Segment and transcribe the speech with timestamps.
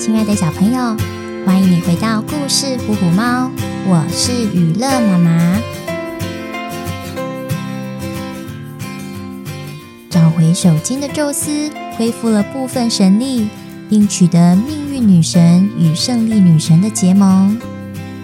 [0.00, 0.96] 亲爱的小朋友，
[1.44, 3.48] 欢迎你回到故事《虎虎猫》，
[3.86, 5.60] 我是予乐妈妈。
[10.08, 13.48] 找回手巾的宙斯恢复了部分神力，
[13.90, 17.60] 并取得命运女神与胜利女神的结盟。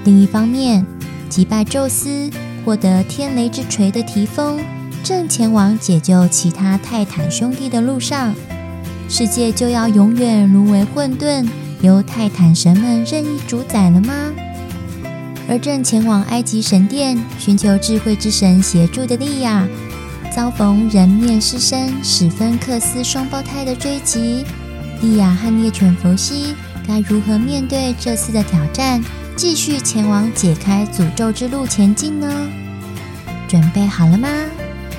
[0.04, 0.86] 另一方面，
[1.28, 2.30] 击败宙斯
[2.64, 4.58] 获得天雷之锤的提丰，
[5.04, 8.34] 正前往解救其他泰坦兄弟的路上。
[9.08, 11.46] 世界就要永远沦为混沌，
[11.80, 14.12] 由泰坦神们任意主宰了吗？
[15.48, 19.66] 而正前往埃及神殿寻求智慧之神协助的莉亚，
[20.34, 24.44] 遭逢人面狮身史芬克斯双胞胎的追击。
[25.02, 26.54] 莉亚和猎犬弗西
[26.86, 29.02] 该如何面对这次的挑战？
[29.36, 32.48] 继续前往解开诅咒之路前进呢？
[33.46, 34.28] 准备好了吗？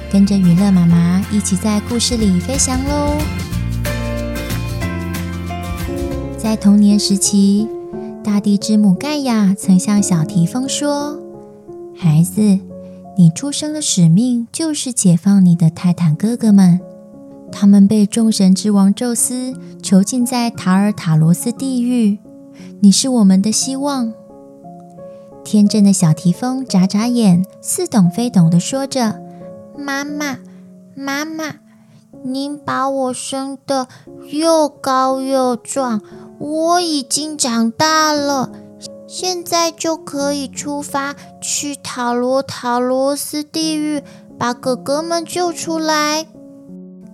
[0.09, 3.17] 跟着娱乐妈妈一起在故事里飞翔喽！
[6.47, 7.67] 在童年时期，
[8.23, 11.19] 大地之母盖亚曾向小提丰说
[11.93, 12.39] ：“孩子，
[13.17, 16.79] 你出生的使命就是解放你的泰坦哥哥们。
[17.51, 19.53] 他们被众神之王宙斯
[19.83, 22.17] 囚禁在塔尔塔罗斯地狱，
[22.79, 24.13] 你是我们的希望。”
[25.43, 29.19] 天真的小提丰眨眨眼，似懂非懂地说着
[29.77, 30.37] ：“妈妈，
[30.95, 31.55] 妈妈，
[32.23, 33.89] 您把我生得
[34.31, 36.01] 又高又壮，
[36.39, 38.51] 我已经长大了，
[39.07, 44.03] 现在就可以出发去塔罗塔罗斯地狱，
[44.37, 46.27] 把哥哥们救出来。”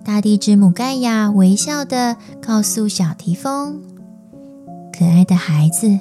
[0.04, 3.82] 大地之母盖亚微笑地告诉小提风
[4.96, 5.98] ：“可爱的孩子。”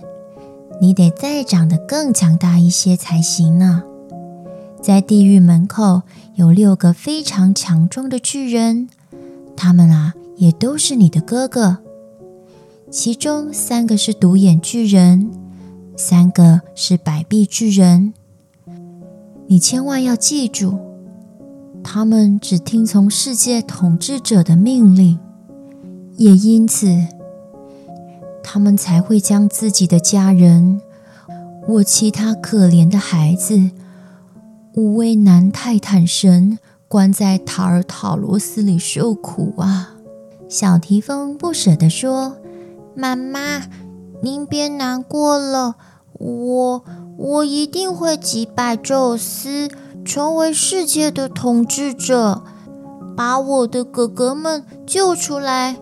[0.81, 3.83] 你得再长得更强大一些才行呢。
[4.81, 6.02] 在地狱门口
[6.35, 8.89] 有六个非常强壮的巨人，
[9.55, 11.77] 他们啊也都是你的哥哥。
[12.94, 15.31] 其中三个是独眼巨人，
[15.98, 18.14] 三个是百臂巨人。
[19.48, 20.77] 你千万要记住，
[21.83, 25.17] 他们只听从世界统治者的命令，
[26.17, 27.08] 也因此。
[28.43, 30.80] 他们才会将自己的家人，
[31.67, 33.71] 我其他可怜的孩子，
[34.75, 39.95] 五位男泰坦神关在塔尔塔罗斯里受苦啊！
[40.48, 42.37] 小提风不舍地说
[42.95, 43.64] ：“妈妈，
[44.21, 45.76] 您别难过了，
[46.14, 46.83] 我
[47.17, 49.70] 我一定会击败宙斯，
[50.05, 52.43] 成为世界的统治者，
[53.15, 55.77] 把我的哥哥们救出来。”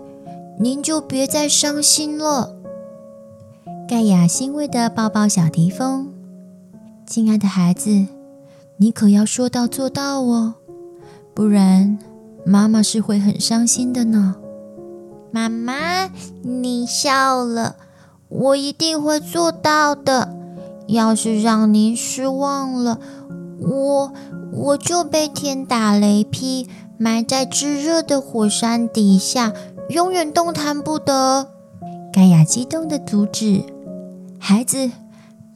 [0.59, 2.55] 您就别再伤心了。
[3.89, 6.13] 盖亚欣慰的抱抱小提丰，
[7.07, 8.05] 亲爱的孩子，
[8.77, 10.53] 你可要说到做到哦，
[11.33, 11.97] 不然
[12.45, 14.35] 妈妈是会很伤心的呢。
[15.31, 16.09] 妈妈，
[16.43, 17.75] 你笑了，
[18.27, 20.35] 我一定会做到的。
[20.87, 22.99] 要是让您失望了，
[23.59, 24.13] 我
[24.51, 29.53] 我就被天打雷劈，埋在炙热的火山底下。
[29.89, 31.49] 永远动弹不得。
[32.13, 33.63] 盖亚激动的阻止
[34.39, 34.91] 孩子：“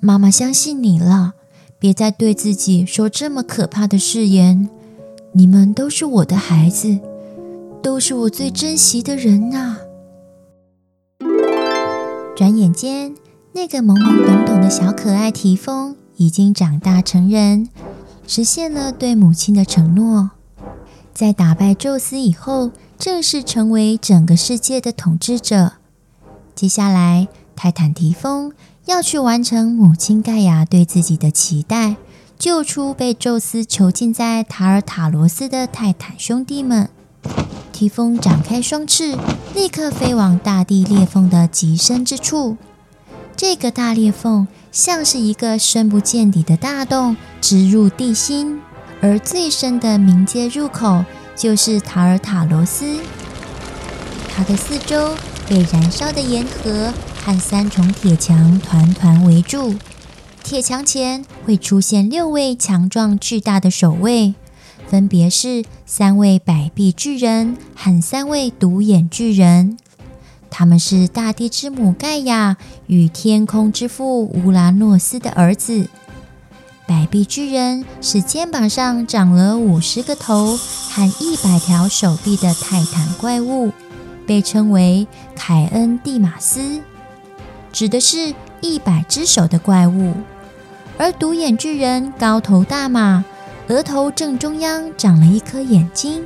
[0.01, 1.33] 妈妈相信你了，
[1.79, 4.69] 别再对自己说这么可怕的誓言。
[5.33, 6.99] 你们都是我的孩子，
[7.85, 9.77] 都是我最珍惜的人呐。”
[12.35, 13.13] 转眼间，
[13.53, 17.69] 那个懵懵懂懂的小可爱提丰已经长大成人，
[18.25, 20.31] 实现了对母亲的承诺。
[21.13, 25.73] 在打败宙斯以后，正式成为整个世界的统治者。
[26.55, 28.51] 接下来，泰坦提丰
[28.87, 31.97] 要去完成母亲盖亚对自己的期待，
[32.39, 36.89] 救出被宙斯囚禁在塔尔塔罗斯的泰坦兄弟们。
[37.75, 39.17] 提丰展开双翅，
[39.53, 42.55] 立刻飞往大地裂缝的极深之处。
[43.35, 48.61] 这个大裂缝像是一个深不见底的大洞，直入地心，
[49.01, 51.03] 而最深的冥界入口。
[51.35, 52.97] 就是塔尔塔罗斯，
[54.33, 55.13] 它的四周
[55.49, 56.93] 被燃烧的岩河
[57.25, 59.75] 和三重铁墙团团围住。
[60.41, 64.33] 铁墙前会出现六位强壮巨大的守卫，
[64.87, 69.77] 分别是三位百臂巨人和三位独眼巨人。
[70.49, 72.55] 他们是大地之母盖亚
[72.87, 75.89] 与天空之父乌拉诺斯的儿子。
[76.87, 83.73] 百臂巨人是肩膀上长了五十个头和一百条手臂的泰坦怪物，
[84.27, 86.79] 被称为凯恩蒂马斯，
[87.73, 90.13] 指的是一百只手的怪物。
[90.97, 93.25] 而独眼巨人高头大马，
[93.67, 96.23] 额头正中央长了一颗眼睛，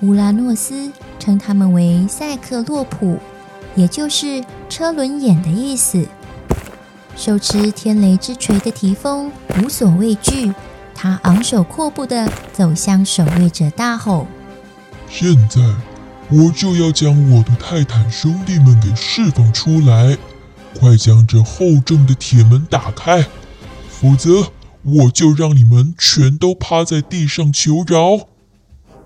[0.00, 3.18] 乌拉诺斯称他们为赛克洛普，
[3.74, 6.06] 也就是车轮眼的意思。
[7.16, 10.52] 手持天雷之锤的提丰无所畏惧，
[10.94, 14.26] 他昂首阔步地走向守卫者，大吼
[15.08, 15.62] ：“现在
[16.28, 20.18] 我就要将我的泰坦兄弟们给释放出来！
[20.78, 23.24] 快将这厚重的铁门打开，
[23.88, 24.46] 否则
[24.84, 28.28] 我就让你们全都趴在地上求饶！”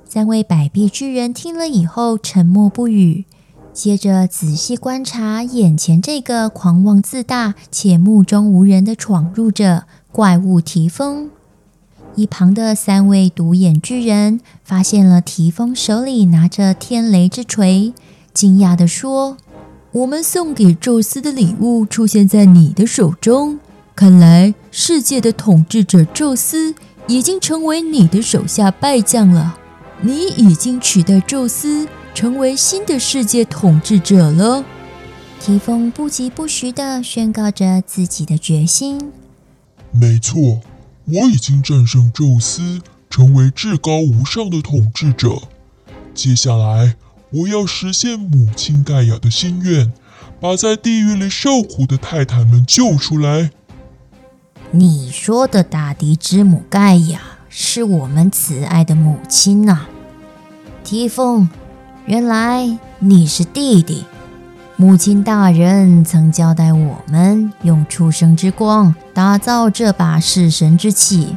[0.08, 3.24] 三位百臂巨人听了以后沉默不语。
[3.72, 11.30] 接着仔细观察眼前这个狂妄自大且目中无人的闯入者怪物提丰。
[12.16, 17.94] 一旁的三位独眼巨人发现了提丰手里拿着天雷之锤，
[18.34, 19.36] 惊讶地说
[19.92, 23.60] ：“我们送给宙斯的礼物出现在你的手中，
[23.98, 26.72] 看来世界的统治者宙斯
[27.08, 29.58] 已经成为你的手下败将了。
[30.02, 34.64] 你已经取代宙斯。”成为新的世界统治者了。
[35.40, 39.12] 提丰不疾不徐地宣告着自己的决心。
[39.92, 40.60] 没错，
[41.04, 45.42] 我已经战胜宙斯，成为至高无上的统治者。
[46.12, 46.96] 接下来，
[47.30, 49.92] 我要实现母亲盖亚的心愿，
[50.40, 53.52] 把在地狱里受苦的泰坦们救出来。
[54.70, 59.86] 你说的大地之母盖亚是我们慈爱的母亲呐，
[60.84, 61.48] 提丰。
[62.04, 64.04] 原来你是弟弟，
[64.76, 71.36] 母亲大人曾交代我们用出生之光打造这把弑神之器，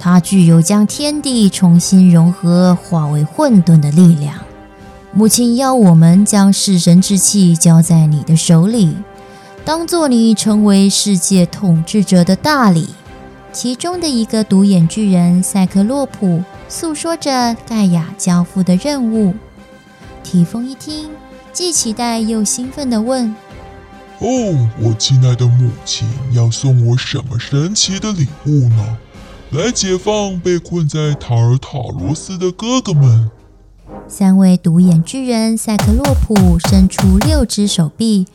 [0.00, 4.34] 它具有将天地重新融合、化为混沌的力量。
[5.12, 8.96] 母亲要我们将弑神之器交在你的手里，
[9.64, 12.90] 当做你成为世界统治者的大礼。
[13.50, 19.32] 其中的一个独眼巨人赛克洛普诉说着盖亚交付的任务。
[20.22, 21.08] 提丰一听，
[21.52, 23.34] 既期待又兴奋地问
[24.18, 28.98] ：“哦，我亲爱的母亲要送我什么神奇的礼物呢？
[29.52, 33.30] 来解放被困在塔尔塔罗斯的哥哥们。”
[34.08, 38.26] 三位独眼巨人赛克洛普伸出六只手臂，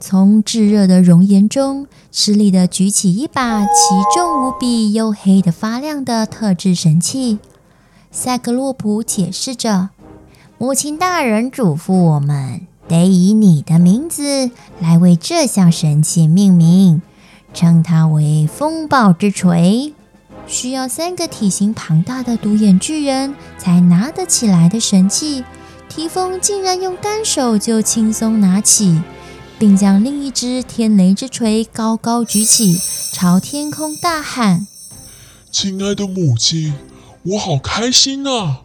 [0.00, 3.70] 从炙热的熔岩中吃力地举起一把奇
[4.14, 7.38] 重无比又黑得发亮的特制神器。
[8.10, 9.90] 赛克洛普解释着。
[10.60, 14.50] 母亲大人嘱咐我们，得以你的名字
[14.80, 17.00] 来为这项神器命名，
[17.54, 19.94] 称它为“风暴之锤”。
[20.48, 25.44] 需要三个体型庞大的独眼巨人才拿得起来的神器，
[25.88, 29.00] 提丰竟然用单手就轻松拿起，
[29.58, 32.78] 并将另一只天雷之锤高高举起，
[33.12, 34.66] 朝天空大喊
[35.50, 36.74] ：“亲爱的母亲，
[37.24, 38.60] 我好开心啊！”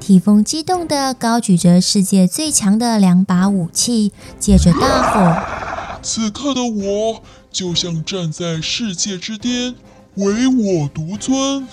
[0.00, 5.42] 提风激动地高举着世界最强的两把武器，接着大吼
[6.02, 9.74] ：“此刻的我就像站在世界之巅，
[10.14, 11.68] 唯我独尊。”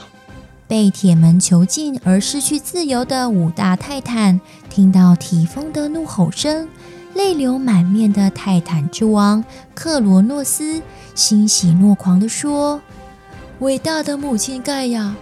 [0.65, 6.67] 被铁门囚禁而失去自由的五大泰坦听到提风的怒吼声，
[7.13, 9.43] 泪流满面的泰坦之王
[9.73, 10.81] 克罗诺斯
[11.15, 12.81] 欣喜若狂地说
[13.59, 15.15] ：“伟大的母亲盖亚，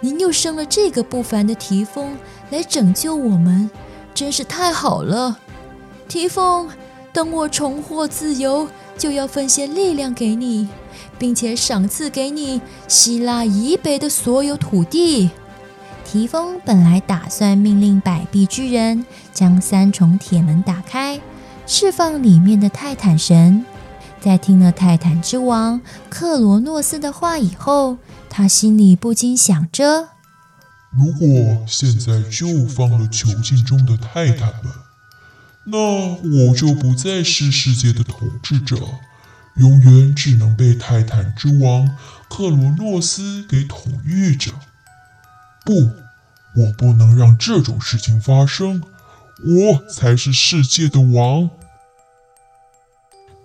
[0.00, 2.16] 您又生了这个不凡的提丰。”
[2.50, 3.68] 来拯救我们，
[4.14, 5.36] 真是太好了！
[6.06, 6.68] 提丰，
[7.12, 10.68] 等我重获自由，就要分献力量给你，
[11.18, 15.30] 并且赏赐给你希腊以北的所有土地。
[16.04, 21.18] 提丰本来打算命令百臂巨人将三重铁门打开，
[21.66, 23.64] 释放里面的泰坦神。
[24.20, 30.08] 在听了泰坦之王克罗诺斯的话以后，他心里不禁想着。
[30.90, 34.72] 如果现在就放了囚禁中的泰坦们，
[35.66, 35.78] 那
[36.48, 38.76] 我就不再是世界的统治者，
[39.56, 41.96] 永远只能被泰坦之王
[42.28, 44.52] 克罗诺斯给统御着。
[45.64, 45.74] 不，
[46.56, 48.82] 我不能让这种事情发生，
[49.44, 51.50] 我才是世界的王。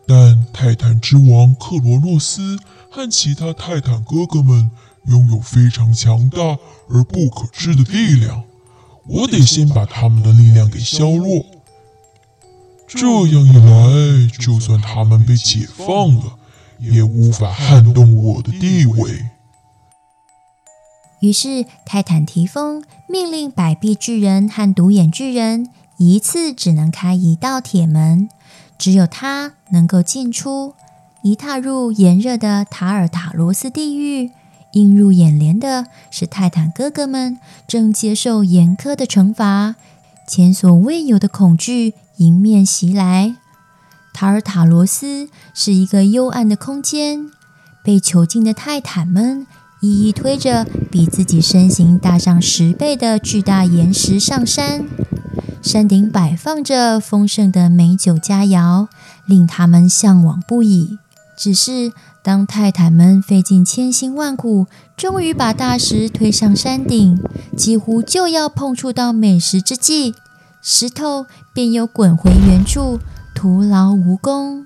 [0.08, 4.72] 但泰坦之王克罗诺斯和其他泰坦哥哥们。
[5.08, 8.44] 拥有非常强大而不可知的力量，
[9.08, 11.44] 我得先把他们的力量给削弱。
[12.88, 16.38] 这样一来，就算他们被解放了，
[16.78, 19.26] 也无法撼动我的地位。
[21.22, 25.72] 于是，泰坦提丰命令百臂巨人和独眼巨人
[26.04, 28.28] 一次只能开一道铁门，
[28.76, 30.74] 只有他能够进出。
[31.22, 34.32] 一踏入炎热的塔尔塔罗斯地狱。
[34.72, 39.76] 映入眼帘的是泰坦哥哥们正接受严苛的惩罚，
[40.28, 43.36] 前所未有的恐惧迎面袭来。
[44.12, 47.30] 塔尔塔罗斯是一个幽暗的空间，
[47.84, 49.46] 被囚禁的泰坦们
[49.82, 54.88] 一一推着比自己身形大上十倍的巨大岩石上山。
[55.62, 58.88] 山顶摆放着丰盛的美酒佳肴，
[59.26, 60.98] 令他们向往不已。
[61.38, 61.92] 只是
[62.24, 67.20] 当泰坦们费尽千辛万苦，终于把大石推上山顶，
[67.56, 70.16] 几乎就要碰触到美食之际，
[70.62, 73.00] 石头便又滚回原处，
[73.34, 74.66] 徒劳无功。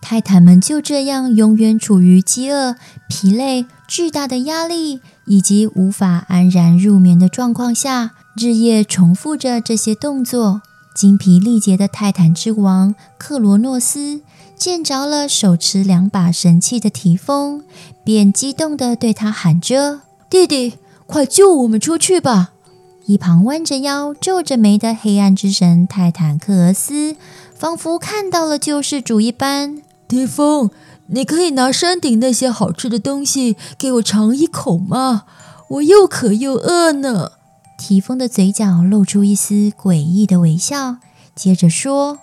[0.00, 2.74] 泰坦们就这样永远处于饥饿、
[3.08, 8.10] 疲累、巨大的压力以及无法安然入眠的状况下。
[8.36, 10.60] 日夜重复着这些动作，
[10.92, 14.22] 精疲力竭的泰坦之王克罗诺斯
[14.56, 17.62] 见着了手持两把神器的提丰，
[18.02, 20.74] 便激动地对他喊着：“弟弟，
[21.06, 22.50] 快救我们出去吧！”
[23.06, 27.14] 一旁弯着腰、皱着眉的黑暗之神泰坦克俄斯，
[27.54, 30.70] 仿佛看到了救世主一般：“提丰，
[31.06, 35.22] 你可以拿山顶那些好吃的东西给我尝一口吗？
[35.68, 37.30] 我又渴又饿呢。”
[37.86, 40.96] 提风的嘴角露出一丝诡异的微笑，
[41.34, 42.18] 接着说：“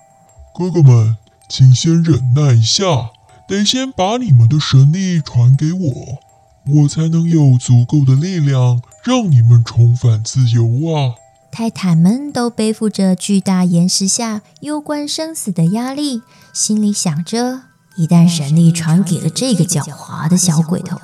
[0.58, 3.12] 哥哥们，请先忍耐一下，
[3.48, 11.14] 得先把你们的神力传给我，我才能有足够的力量让你们重返自由啊！”
[11.54, 17.62] 泰坦们都背负着巨大岩石下攸关生死的压力，心里想着：
[17.98, 20.98] 一旦神力传给了这个狡猾的小鬼头，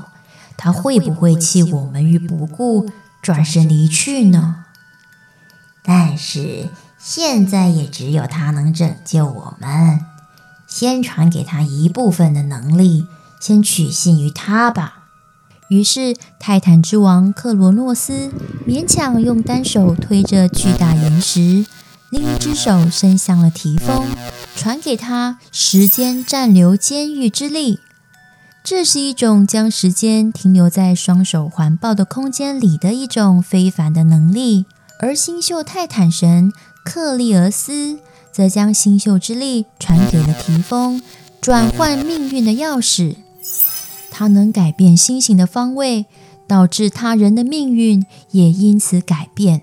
[0.58, 2.90] 他会不会弃我们于不顾？
[3.28, 4.64] 转身离去呢？
[5.84, 10.00] 但是现在也只有他能拯救我们。
[10.66, 13.06] 先传给他一部分的能力，
[13.42, 15.10] 先取信于他吧。
[15.68, 18.32] 于是，泰坦之王克罗诺斯
[18.66, 21.66] 勉强用单手推着巨大岩石，
[22.10, 24.08] 另一只手伸向了提丰，
[24.56, 27.82] 传给他时间暂留监狱之力。
[28.70, 34.66] 这是一种将时间停留在双手环抱的空间里的一种非凡的能力，
[35.00, 36.52] 而星宿泰坦神
[36.84, 37.98] 克利俄斯
[38.30, 41.02] 则将星宿之力传给了提丰，
[41.40, 43.16] 转换命运的钥匙。
[44.12, 46.06] 它能改变星星的方位，
[46.46, 49.62] 导致他人的命运也因此改变。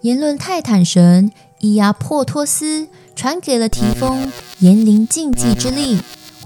[0.00, 5.98] 言论泰坦神伊亚珀托斯传给了提丰言灵禁忌之力。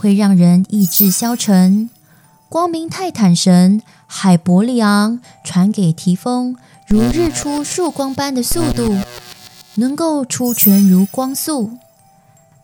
[0.02, 1.88] 会让人意志消沉。
[2.48, 6.56] 光明泰坦神海伯利昂传给提丰
[6.88, 8.98] 如日出曙光般的速度，
[9.76, 11.78] 能够出拳如光速。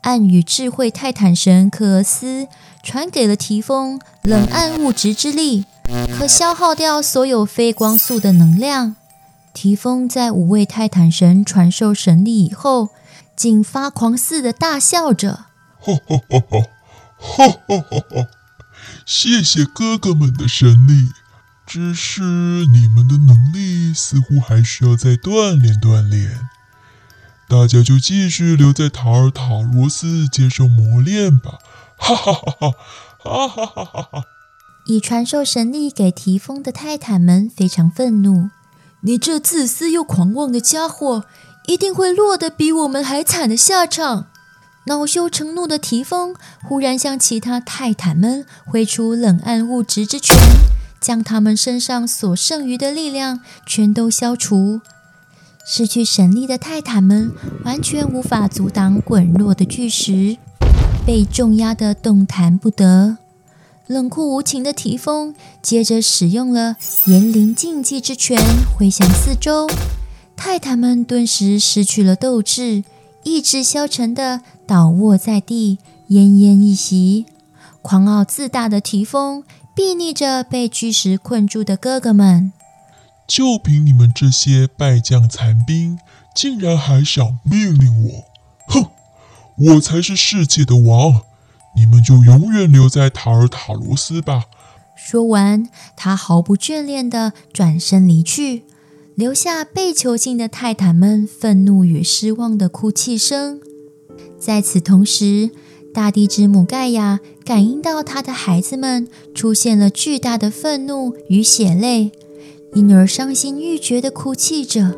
[0.00, 2.48] 暗与智慧泰坦神克俄斯
[2.82, 5.64] 传给了提丰冷暗物质之力，
[6.18, 8.96] 可消耗掉所有非光速的能量。
[9.54, 12.88] 提丰在五位泰坦神传授神力以后，
[13.36, 15.44] 竟发狂似的大笑着。
[17.18, 18.26] 哈哈哈哈！
[19.04, 21.10] 谢谢哥哥们的神力，
[21.66, 26.48] 只是你们的能力似乎还需要再锻炼锻炼。
[27.48, 31.58] 大家就继续留在塔尔塔罗斯接受磨练吧！
[31.96, 32.74] 哈哈哈哈！
[33.18, 34.24] 哈哈哈哈哈！
[34.86, 38.50] 已传授神力给提丰的泰坦们非常愤怒
[39.02, 41.24] ：“你这自私又狂妄的家伙，
[41.66, 44.26] 一定会落得比我们还惨的下场！”
[44.88, 46.34] 恼羞成怒的提丰
[46.66, 50.34] 忽然向其他泰坦们挥出冷暗物质之拳，
[50.98, 54.80] 将他们身上所剩余的力量全都消除。
[55.66, 57.30] 失去神力的泰坦们
[57.66, 60.38] 完全无法阻挡滚落的巨石，
[61.06, 63.18] 被重压得动弹不得。
[63.86, 68.42] 冷酷无情的提丰接着使用了炎灵禁忌之拳，
[68.74, 69.68] 挥向四周，
[70.34, 72.84] 泰坦们顿时失去了斗志。
[73.24, 75.78] 意志消沉的倒卧在地，
[76.10, 77.24] 奄奄一息。
[77.80, 79.42] 狂傲自大的提丰
[79.74, 82.52] 睥睨着被巨石困住的哥哥们，
[83.26, 85.98] 就凭你们这些败将残兵，
[86.34, 88.24] 竟然还想命令我？
[88.66, 88.90] 哼！
[89.56, 91.22] 我才是世界的王，
[91.74, 94.44] 你们就永远留在塔尔塔罗斯吧。
[94.94, 98.64] 说完，他毫不眷恋地转身离去。
[99.14, 103.58] 留下被囚禁的泰坦们愤怒与失望的哭泣声。
[104.38, 105.50] 在此同时，
[105.92, 112.12] 大地之母盖亚感应到她的孩子们出现了巨大的愤怒与血泪，
[112.74, 114.96] 因而伤心欲绝地哭泣着。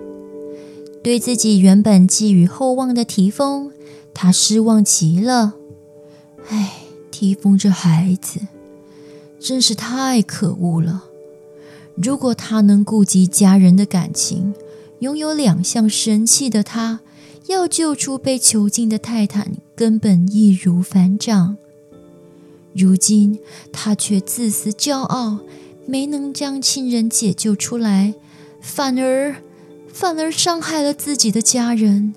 [1.03, 3.73] 对自己原本寄予厚望的提丰，
[4.13, 5.55] 他失望极了。
[6.49, 6.73] 唉，
[7.11, 8.41] 提丰这孩子
[9.39, 11.05] 真是太可恶了。
[11.95, 14.55] 如果他能顾及家人的感情，
[14.99, 17.01] 拥有两项神器的他，
[17.51, 21.57] 要救出被囚禁的泰坦根本易如反掌。
[22.73, 23.41] 如今
[23.73, 25.41] 他却自私骄傲，
[25.85, 28.15] 没能将亲人解救出来，
[28.61, 29.35] 反而
[29.93, 32.15] 反而伤害了自己的家人。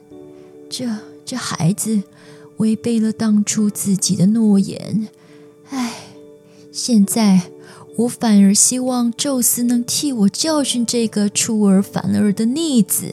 [0.70, 0.88] 这
[1.25, 2.04] 这孩子
[2.58, 5.08] 违背了当初自己的诺言。
[5.70, 5.96] 唉，
[6.72, 7.50] 现在
[7.98, 13.12] 我反而希望宙斯能替我教训这个出尔反尔的逆子。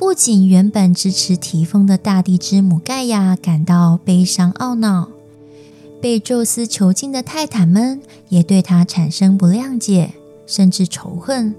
[0.00, 5.10] 不仅原本支持提丰的大地之母盖亚感到悲伤懊恼，
[6.00, 10.14] 被宙斯囚禁的泰坦们也对他产生不谅解，
[10.46, 11.54] 甚至仇恨。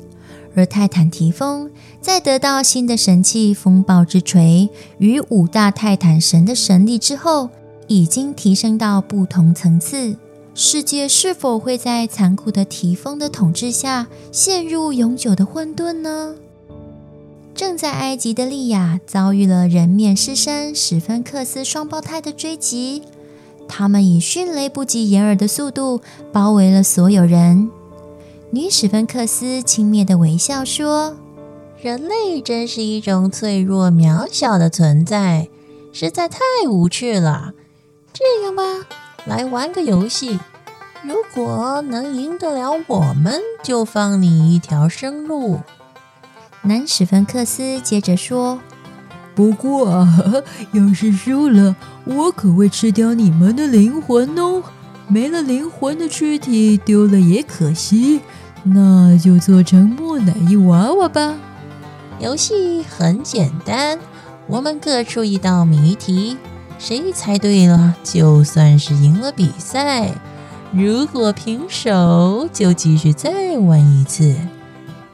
[0.56, 1.70] 而泰坦提丰
[2.02, 4.68] 在得到新的神器风暴之锤
[4.98, 7.48] 与五大泰坦神的神力之后，
[7.86, 10.18] 已经提升到不同层次。
[10.56, 16.34] 世界是否会在残酷的提丰的统治下陷入永久的混沌呢？
[17.62, 23.04] 正在埃及的莉亚遭遇了人面狮身史芬克斯双胞胎的追击，
[23.68, 26.02] 他们以迅雷不及掩耳的速度
[26.34, 27.70] 包围了所有人。
[28.50, 31.16] 女史芬克斯轻蔑地微笑说
[31.80, 35.48] ：“人类真是一种脆弱渺小的存在，
[35.94, 37.54] 实在太无趣了。
[38.12, 38.64] 这样吧，
[39.26, 40.40] 来玩个游戏，
[41.04, 45.60] 如果能赢得了我们，就放你一条生路。”
[46.64, 48.60] 男史芬克斯接着说
[49.34, 50.08] ：“不过啊，
[50.74, 51.76] 要是输了，
[52.06, 54.62] 我可会吃掉你们的灵魂哦。
[55.08, 58.22] 没了灵魂的躯体，丢了也可惜。
[58.64, 61.36] 那就做成木乃伊娃娃吧。
[62.20, 63.98] 游戏很简单，
[64.46, 66.38] 我们各出一道谜题，
[66.78, 70.12] 谁猜对了，就算是赢了比赛。
[70.72, 74.36] 如果平手，就继续再玩一次。”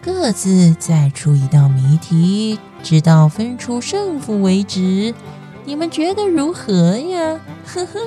[0.07, 5.13] 各自再出一道谜题，直到分出胜负为止。
[5.65, 7.37] 你们觉得如何呀？
[7.65, 7.99] 呵呵。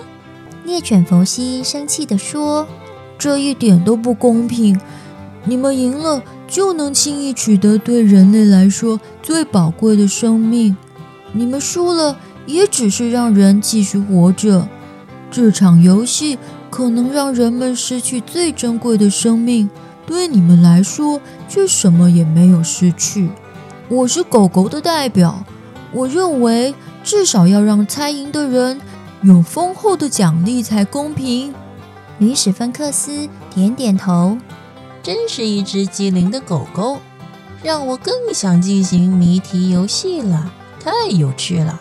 [0.65, 2.67] 猎犬佛西生气地说
[3.19, 4.81] ：“这一点都不公平！
[5.45, 10.75] 你们赢了就能轻易取得对人类来说最宝贵的生命，
[11.33, 14.67] 你们输了也只是让人继续活着。
[15.31, 16.39] 这场游戏
[16.71, 19.69] 可能让人们失去最珍贵的生命。”
[20.11, 23.31] 对你们来说，却什么也没有失去。
[23.89, 25.45] 我是狗狗的代表，
[25.93, 28.81] 我认为至少要让猜赢的人
[29.23, 31.55] 有丰厚的奖励才公平。
[32.19, 34.37] 女史芬克斯点点头，
[35.01, 36.99] 真是一只机灵的狗狗，
[37.63, 40.51] 让我更想进行谜题游戏了，
[40.83, 41.81] 太有趣了。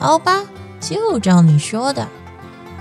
[0.00, 0.42] 好吧，
[0.80, 2.08] 就照你说的，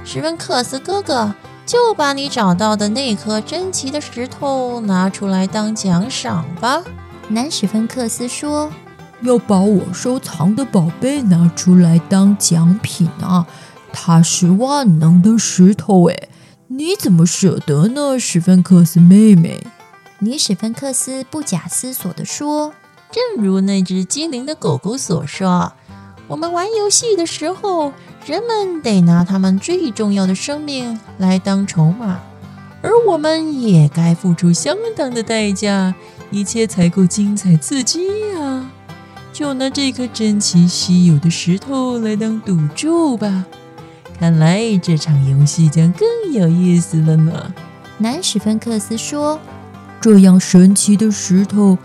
[0.04, 1.36] 史芬克斯哥哥。
[1.67, 6.82] 就把你找到的那颗珍奇的石头拿出来当奖赏吧。
[7.27, 8.71] 男史芬克斯说
[9.19, 13.45] ：“要把我收藏的宝贝拿出来当奖品啊！
[13.91, 16.30] 它是万能的石头，诶，
[16.67, 19.67] 你怎么舍得呢，史芬克斯妹妹？”
[20.19, 22.71] 女史芬克斯不假思索地说
[23.12, 25.73] ：“正如那只机灵的狗狗所说，
[26.30, 27.91] 我们玩游戏的时候。”
[28.25, 32.19] 人们得拿他们最重要的生命来当筹码，
[32.82, 35.95] 而我们也该付出相当的代价，
[36.30, 38.69] 一切才够精彩刺激呀！
[39.32, 43.45] 就拿这颗珍奇稀有的石头来当赌注吧，
[44.19, 47.53] 看来这场游戏将更有意思了呢。
[47.99, 49.39] 南史芬克斯说
[50.01, 51.77] ：“这样神奇的石头，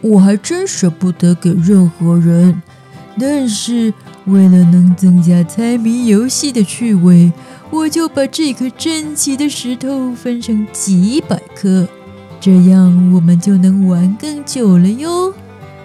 [0.00, 2.62] 我还真舍不得给任何人，
[3.18, 3.92] 但是……”
[4.28, 7.32] 为了能增加猜谜游戏的趣味，
[7.70, 11.88] 我就把这颗珍奇的石头分成几百颗，
[12.38, 15.32] 这样我们就能玩更久了哟。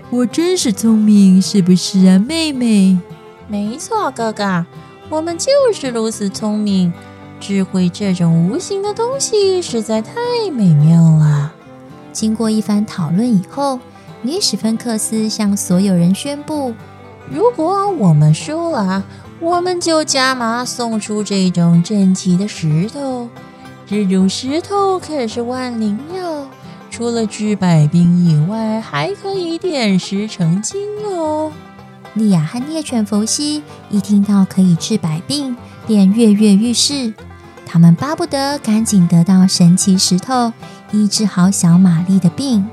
[0.10, 3.00] 我真是聪明，是不是啊，妹妹？
[3.48, 4.66] 没错，哥哥，
[5.10, 6.92] 我们就是如此聪明。
[7.40, 10.16] 智慧这种无形的东西实在太
[10.52, 11.54] 美妙了。
[12.12, 13.80] 经过一番讨论以后，
[14.22, 16.74] 女史芬克斯向所有人宣布。
[17.34, 19.04] 如果我们输了，
[19.40, 23.28] 我们就加码送出这种珍奇的石头。
[23.88, 26.48] 这种石头可是万灵药，
[26.92, 31.52] 除了治百病以外，还可以点石成金哦。
[32.14, 37.16] 莉亚和猎犬弗西一听到可以治百病，便跃跃欲试。
[37.66, 40.54] 他们巴不得赶紧得到神奇石头，
[40.92, 42.70] 医治好小玛丽的病。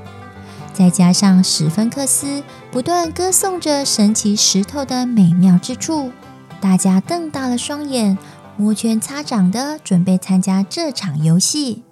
[0.71, 6.09] 再加上史芬克斯不断歌颂着神奇石头的美妙之处，
[6.61, 8.17] 大家瞪大了双眼，
[8.55, 11.83] 摩拳擦掌的准备参加这场游戏。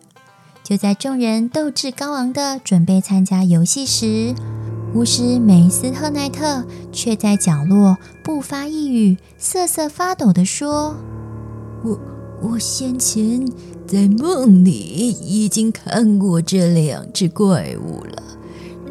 [0.64, 4.34] 就在众人斗志高昂的准备参加游戏时，
[4.94, 6.64] 巫师梅斯赫奈特
[6.94, 10.96] 却在角落不发一语，瑟瑟发抖地说
[11.84, 12.00] ：“我
[12.42, 13.46] 我先前
[13.86, 18.24] 在梦里已经看过这两只怪物了。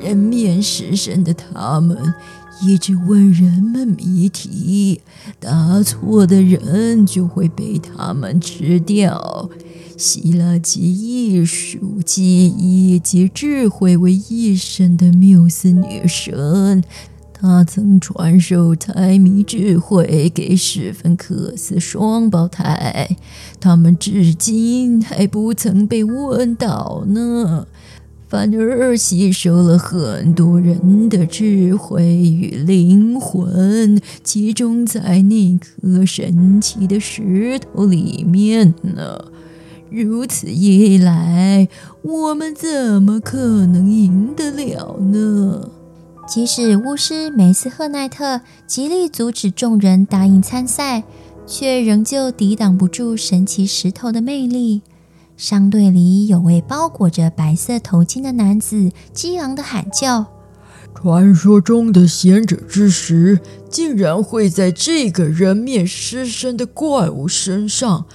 [0.03, 2.15] 人面狮身的他们
[2.63, 5.01] 一直问人们谜题，
[5.39, 9.51] 答错的人就会被他们吃掉。”
[9.97, 16.85] 希腊记忆术、记忆及智慧为一身的缪斯女神，
[17.33, 23.17] 她曾传授猜谜智慧给史芬克斯双胞胎，
[23.59, 27.67] 他们至今还不曾被问倒呢，
[28.29, 39.19] 反而吸收了很多人的智慧与灵魂，集中在那颗神奇的石头里面呢。
[39.91, 41.67] 如此一来，
[42.03, 45.71] 我们怎么可能赢得了呢？
[46.29, 51.03] 即使巫师梅斯赫奈特极力阻止众人答应参赛，
[51.47, 54.83] 却仍旧抵挡不住神奇石头的魅力。
[55.39, 60.27] 商队里有位包裹着白色头巾的男子，激昂的喊叫
[60.93, 63.39] ：“传说中的贤者之石，
[63.71, 68.07] 竟然会在这个人面狮身的怪物身上！”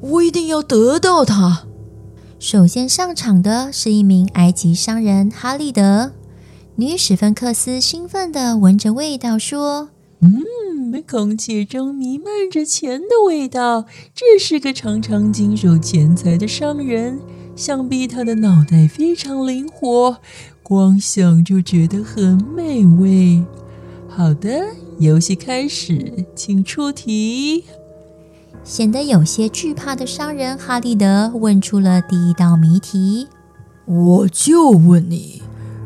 [0.00, 1.64] 我一定要得到它。
[2.38, 6.12] 首先上场的是一名埃及商人哈利德。
[6.76, 9.88] 女史芬克斯兴奋地闻着味道说
[10.20, 13.84] ：“嗯，空气中弥漫着钱的味道。
[14.14, 17.20] 这是个常常经手钱财的商人，
[17.54, 20.16] 想必他的脑袋非常灵活，
[20.62, 23.44] 光想就觉得很美味。”
[24.10, 24.66] 好的，
[24.98, 27.64] 游戏开始，请出题。
[28.64, 33.28] 显得有些惧怕的商人哈利德问出了第一道谜题
[33.86, 35.42] ：“我就问你，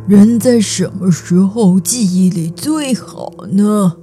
[0.08, 3.98] 人在什么时候记忆力最好呢？”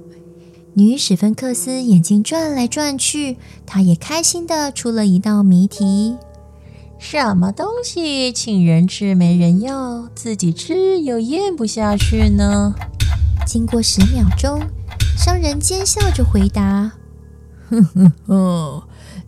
[0.74, 6.16] 女史芬克斯眼睛转来转去，她也开心的出了一道谜题
[6.96, 12.74] ：“什么东西请人吃没人要，自己吃又咽不下去呢？”
[13.44, 14.62] 经过十秒钟，
[15.18, 16.92] 商人奸笑着回答。
[17.68, 18.82] 哼哼哼，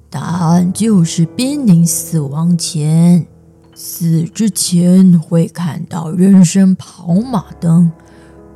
[0.09, 3.27] 答案就是濒临死亡前，
[3.75, 7.91] 死之前会看到人生跑马灯，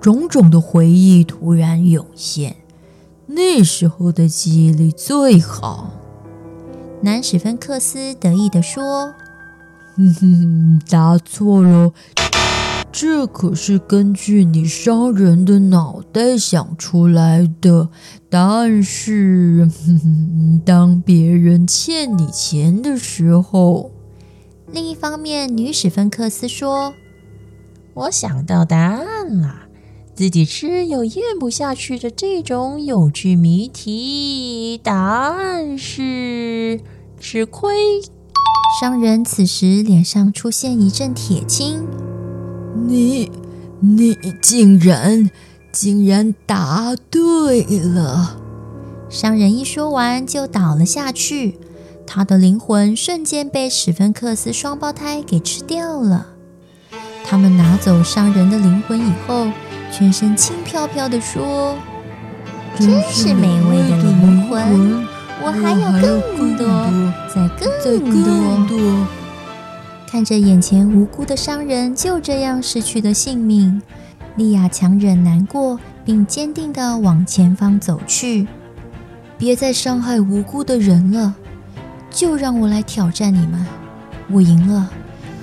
[0.00, 2.56] 种种的回忆突然涌现，
[3.36, 5.90] 那时候的记忆力最好。
[7.02, 9.14] 男史芬克斯得意地说
[9.94, 11.92] ：“哼哼，答错了。”
[12.90, 17.90] 这可是根据你商人的脑袋想出来的。
[18.30, 19.70] 答案是，
[20.64, 23.90] 当别人欠你钱的时候。
[24.72, 26.94] 另一方面，女史芬克斯说
[27.92, 29.65] ：“我想到答案了，
[30.16, 36.80] 自己吃又咽不下去的这种有趣谜题，答案是
[37.20, 38.00] 吃亏。”
[38.80, 41.86] 商人此时脸上出现一阵铁青。
[42.86, 43.30] 你，
[43.80, 45.30] 你竟然
[45.70, 48.40] 竟然答对了！
[49.10, 51.58] 商人一说完就倒了下去，
[52.06, 56.28] 他的灵魂瞬间被史芬克斯双胞胎给吃掉了。
[57.22, 59.46] 他们拿走商人的灵魂以后，
[59.90, 61.76] 全身轻飘飘地说
[62.78, 65.06] ：“真是美味的灵魂，
[65.42, 66.66] 我还有更多，
[67.32, 67.68] 再更
[68.68, 69.06] 多。”
[70.06, 73.82] 看着眼前无辜的商人就这样失去了性命，
[74.36, 78.46] 莉亚强忍难过，并坚定地往前方走去。
[79.38, 81.34] 别再伤害无辜的人了，
[82.10, 83.66] 就让我来挑战你们。
[84.30, 84.90] 我赢了，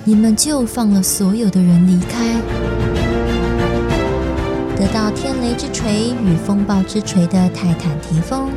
[0.04, 2.40] 你们就放了所有的人离开。
[4.76, 8.50] 得到天雷之锤与风暴之锤的泰坦提丰，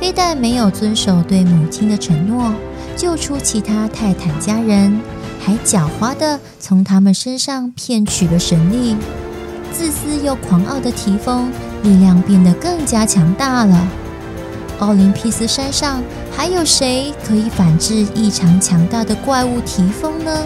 [0.00, 2.52] 非但没有遵守对母亲的承诺，
[2.96, 5.00] 救出其他泰坦家人。
[5.40, 8.96] 还狡猾地从他们身上骗取了神力，
[9.72, 11.50] 自私又狂傲的提丰
[11.82, 13.88] 力量变得更加强大了。
[14.80, 16.02] 奥林匹斯山上
[16.36, 20.44] 还有谁可以反制异常强大的怪物提丰呢？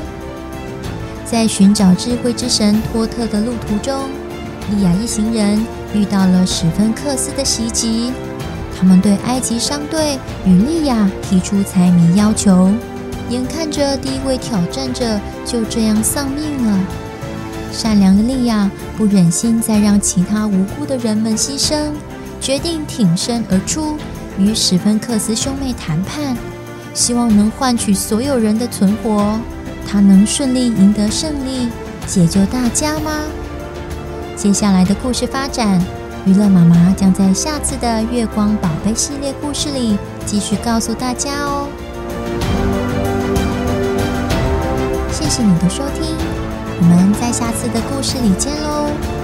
[1.24, 4.10] 在寻找智慧之神托特的路途中，
[4.74, 5.62] 莉亚一行人
[5.94, 8.10] 遇到了史芬克斯的袭击，
[8.74, 12.72] 他们对埃及商队与莉亚提出财迷要求。
[13.28, 16.80] 眼看着第一位挑战者就这样丧命了，
[17.70, 21.90] 善良的莉亚不忍心再让其他无辜的人们牺牲，
[22.40, 23.98] 决定挺身而出，
[24.38, 26.34] 与史芬克斯兄妹谈判，
[26.94, 29.38] 希望能换取所有人的存活。
[29.86, 31.68] 他能顺利赢得胜利，
[32.06, 33.12] 解救大家吗？
[34.36, 35.80] 接下来的故事发展，
[36.26, 41.68] 娱乐妈妈将在下次的月光宝贝系列故事里继续告诉大家哦。
[45.12, 46.16] 谢谢你的收听，
[46.80, 49.21] 我们在下次的故事里见喽。